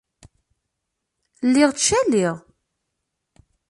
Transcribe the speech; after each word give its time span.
Lliɣ 1.47 1.69
ttcaliɣ. 1.71 2.35